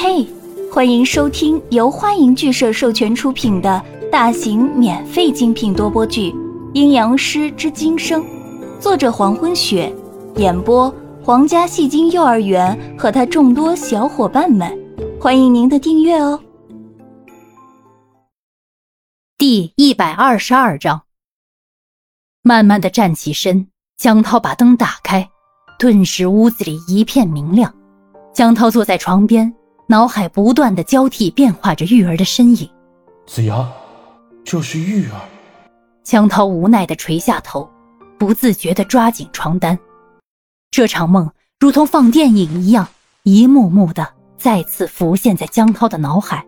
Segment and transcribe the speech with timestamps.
[0.00, 0.24] 嘿，
[0.72, 6.30] 欢迎收听由欢迎剧社授权出品的大型免费精品多播剧
[6.72, 8.22] 《阴阳师之今生》，
[8.78, 9.92] 作者黄昏雪，
[10.36, 10.88] 演播
[11.20, 14.72] 皇家戏精幼儿园和他众多小伙伴们，
[15.20, 16.40] 欢迎您的订阅哦。
[19.36, 21.02] 第一百二十二章，
[22.42, 25.28] 慢慢的站起身，江涛把灯打开，
[25.76, 27.74] 顿时屋子里一片明亮。
[28.32, 29.52] 江涛坐在床边。
[29.90, 32.68] 脑海不断的交替变化着玉儿的身影，
[33.26, 33.66] 子阳，
[34.44, 35.18] 这是玉儿。
[36.04, 37.66] 江涛无奈的垂下头，
[38.18, 39.78] 不自觉的抓紧床单。
[40.70, 42.86] 这场梦如同放电影一样，
[43.22, 44.06] 一幕幕的
[44.36, 46.44] 再次浮现在江涛的脑海。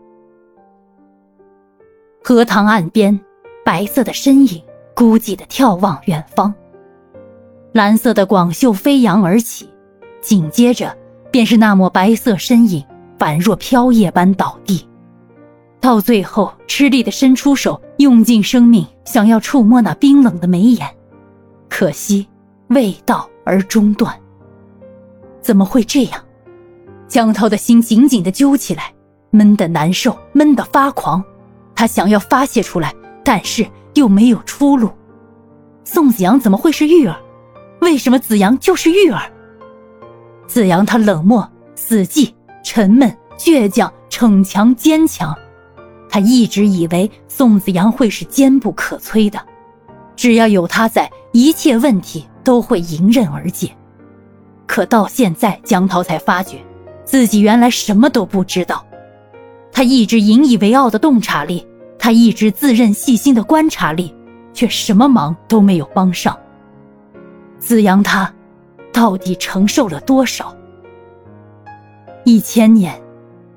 [2.23, 3.19] 荷塘岸边，
[3.65, 4.63] 白色的身影
[4.95, 6.53] 孤寂的眺望远方。
[7.73, 9.67] 蓝色的广袖飞扬而起，
[10.21, 10.95] 紧接着
[11.31, 12.85] 便是那抹白色身影。
[13.21, 14.89] 宛若飘叶般倒地，
[15.79, 20.89] 到最后吃力的伸出手，用尽生命想要触摸那冰冷的眉眼，
[21.69, 22.27] 可惜
[22.69, 24.19] 未到而中断。
[25.43, 26.19] 怎么会这样？
[27.09, 28.91] 江涛的心紧紧的揪起来，
[29.31, 31.23] 闷得难受，闷得发狂。
[31.75, 34.91] 他想要发泄出来，但是又没有出路。
[35.85, 37.21] 宋子阳怎么会是玉儿？
[37.83, 39.31] 为什么子阳就是玉儿？
[40.47, 42.33] 子阳他冷漠死寂。
[42.63, 45.37] 沉闷、倔强、逞强、坚强，
[46.09, 49.41] 他一直以为宋子阳会是坚不可摧的，
[50.17, 53.71] 只要有他在，一切问题都会迎刃而解。
[54.67, 56.59] 可到现在，江涛才发觉，
[57.05, 58.85] 自己原来什么都不知道。
[59.73, 61.67] 他一直引以为傲的洞察力，
[61.99, 64.15] 他一直自认细心的观察力，
[64.53, 66.39] 却什么忙都没有帮上。
[67.59, 68.33] 子阳他，
[68.93, 70.55] 到底承受了多少？
[72.25, 73.01] 一千年，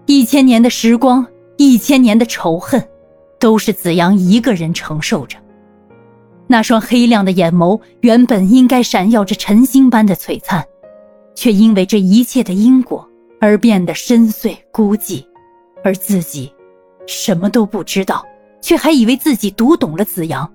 [0.06, 1.26] 一千年的时光，
[1.58, 2.82] 一千年的仇恨，
[3.38, 5.38] 都是子阳一个人承受着。
[6.48, 10.64] 那双黑亮的眼眸，原本应该闪耀着晨星般的璀璨，
[11.36, 13.08] 却因为这一切的因果
[13.40, 15.24] 而变得深邃孤寂。
[15.84, 16.52] 而自己，
[17.06, 18.26] 什么都不知道，
[18.62, 20.50] 却还以为自己读懂了子阳，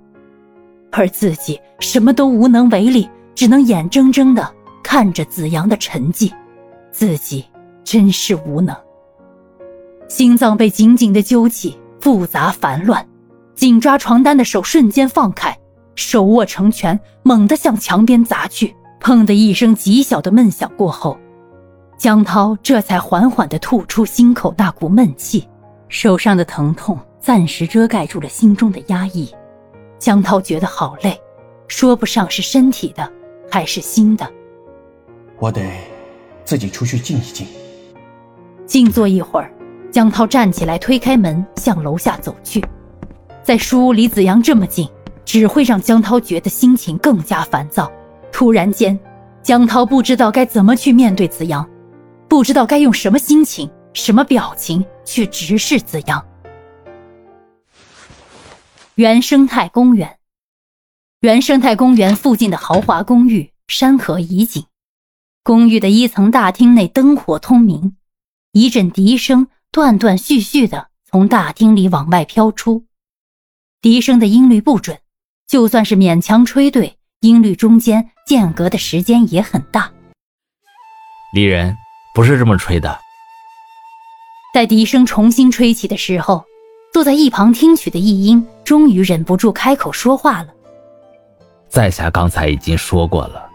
[0.91, 4.51] 而自己什么都无能为力，只能眼睁睁的
[4.83, 6.33] 看着子阳的沉寂，
[6.91, 7.45] 自己。
[7.91, 8.77] 真是无能，
[10.09, 13.09] 心脏被紧紧的揪起，复杂烦乱，
[13.55, 15.59] 紧抓床单的手瞬间放开，
[15.95, 18.77] 手握成拳，猛地向墙边砸去。
[19.01, 21.17] 砰的一声极小的闷响过后，
[21.97, 25.49] 江涛这才缓缓地吐出心口那股闷气，
[25.89, 29.35] 手上的疼痛暂时遮盖住了心中的压抑。
[29.99, 31.19] 江涛觉得好累，
[31.69, 33.11] 说不上是身体的，
[33.51, 34.31] 还是心的。
[35.39, 35.63] 我得
[36.45, 37.47] 自己出去静一静。
[38.69, 39.51] 静坐一会儿，
[39.91, 42.63] 江涛站起来，推开门，向楼下走去。
[43.43, 44.87] 在书屋离子阳这么近，
[45.25, 47.91] 只会让江涛觉得心情更加烦躁。
[48.31, 48.97] 突然间，
[49.43, 51.67] 江涛不知道该怎么去面对子阳，
[52.29, 56.23] 不知道该用什么心情、什么表情去直视子阳。
[58.97, 60.19] 原生态公园，
[61.21, 64.63] 原生态公园附近的豪华公寓，山河怡景。
[65.43, 67.95] 公寓的一层大厅内灯火通明。
[68.53, 72.87] 一阵笛声断断续续的从大厅里往外飘出，
[73.83, 74.99] 笛声的音律不准，
[75.47, 79.93] 就算是勉强吹对，音律中间间隔的时间也很大。
[81.35, 81.77] 离人
[82.15, 82.99] 不是这么吹的。
[84.55, 86.43] 在笛声重新吹起的时候，
[86.93, 90.49] 坐在一旁听曲的易英终于忍不住开口说话了
[91.69, 93.47] ：“在下刚才已经说过了，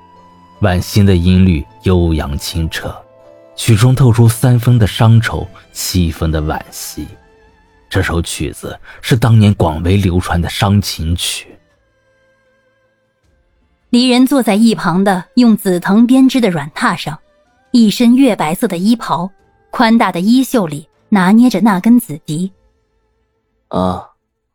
[0.61, 2.95] 晚星的音律悠扬清澈。”
[3.55, 7.07] 曲中透出三分的伤愁，七分的惋惜。
[7.89, 11.47] 这首曲子是当年广为流传的伤情曲。
[13.91, 17.19] 离人坐在一旁的用紫藤编织的软榻上，
[17.71, 19.29] 一身月白色的衣袍，
[19.69, 22.51] 宽大的衣袖里拿捏着那根紫笛。
[23.67, 24.03] 啊，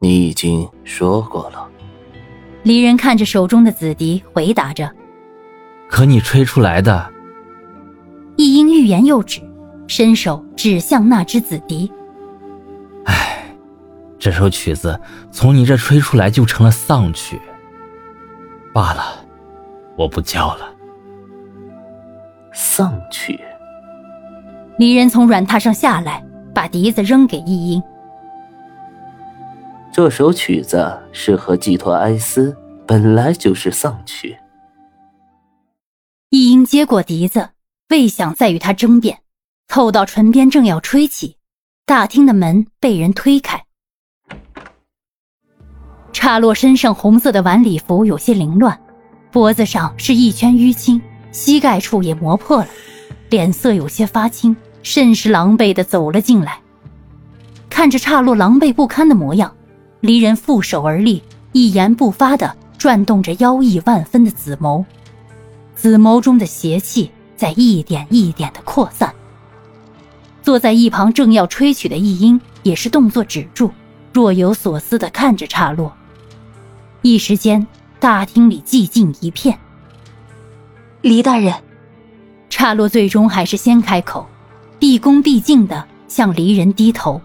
[0.01, 1.69] 你已经说过了。
[2.65, 4.93] 离人看着手中的紫笛，回答着
[5.89, 7.09] ：“可你吹出来的……”
[8.39, 9.41] 一英欲言又止，
[9.89, 11.91] 伸手指向那只紫笛。
[13.05, 13.53] 唉，
[14.17, 14.99] 这首曲子
[15.33, 17.41] 从你这吹出来就成了丧曲。
[18.73, 19.27] 罢了，
[19.97, 20.73] 我不教了。
[22.55, 23.41] 丧曲。
[24.79, 26.25] 离人从软榻上下来，
[26.55, 27.83] 把笛子扔给一英。
[29.91, 32.57] 这首曲子适合寄托哀思，
[32.87, 34.39] 本来就是丧曲。
[36.31, 37.49] 一英接过笛子。
[37.91, 39.21] 未想再与他争辩，
[39.67, 41.37] 凑到唇边，正要吹起，
[41.87, 43.65] 大厅的门被人推开。
[46.13, 48.79] 刹洛身上红色的晚礼服有些凌乱，
[49.31, 51.01] 脖子上是一圈淤青，
[51.33, 52.69] 膝盖处也磨破了，
[53.31, 56.61] 脸色有些发青，甚是狼狈的走了进来。
[57.71, 59.55] 看着刹洛狼狈不堪的模样，
[60.01, 64.85] 离人负手而立，一言不发的转动着妖异万分的紫眸，
[65.75, 69.15] 紫眸中的邪气在一点一点的扩散。
[70.43, 73.71] 坐在一旁正要吹曲的一英也是动作止住，
[74.13, 75.93] 若有所思的看着岔落。
[77.03, 77.67] 一时间，
[78.01, 79.59] 大厅里寂静一片。
[81.01, 81.55] 黎大人，
[82.51, 84.27] 岔落最终还是先开口，
[84.79, 87.21] 毕恭毕敬的向离人低头。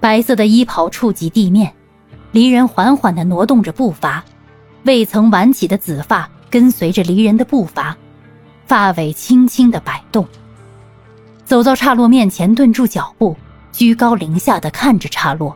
[0.00, 1.72] 白色的衣袍触及地面，
[2.32, 4.24] 离人缓缓的挪动着步伐，
[4.82, 7.96] 未曾挽起的紫发跟随着离人的步伐，
[8.72, 10.26] 发尾轻轻的摆动。
[11.44, 13.36] 走到刹洛面前，顿住脚步，
[13.70, 15.54] 居高临下的看着刹洛。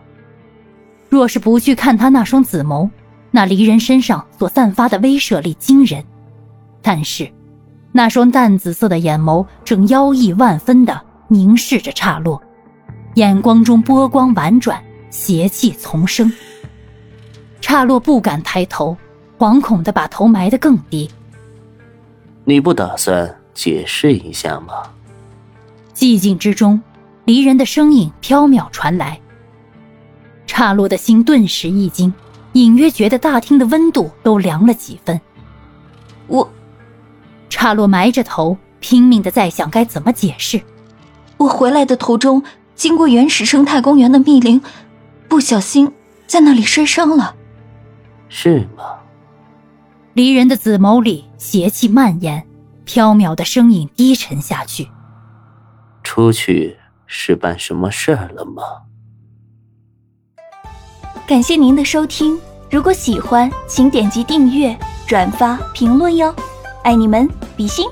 [1.08, 2.90] 若是不去看他那双紫眸，
[3.30, 6.04] 那离人身上所散发的威慑力惊人。
[6.82, 7.26] 但是，
[7.90, 12.38] 那双淡紫色的眼眸正妖异万分的凝视着刹洛，
[13.14, 14.78] 眼光中波光婉转，
[15.08, 16.30] 邪气丛生。
[17.62, 18.94] 刹洛不敢抬头，
[19.38, 21.10] 惶恐的把头埋得更低。
[22.48, 24.74] 你不打算解释一下吗？
[25.92, 26.80] 寂静之中，
[27.24, 29.20] 离人的声音飘渺传来。
[30.46, 32.14] 刹洛的心顿时一惊，
[32.52, 35.20] 隐约觉得大厅的温度都凉了几分。
[36.28, 36.48] 我，
[37.50, 40.62] 刹洛埋着头，拼命的在想该怎么解释。
[41.38, 42.44] 我回来的途中，
[42.76, 44.62] 经过原始生态公园的密林，
[45.28, 45.92] 不小心
[46.28, 47.34] 在那里摔伤了。
[48.28, 48.84] 是吗？
[50.16, 52.42] 离人的紫眸里邪气蔓延，
[52.86, 54.88] 飘渺的声音低沉下去。
[56.02, 58.62] 出去是办什么事儿了吗？
[61.26, 62.40] 感谢您的收听，
[62.70, 64.74] 如果喜欢，请点击订阅、
[65.06, 66.34] 转发、评论哟，
[66.82, 67.86] 爱你们，比心。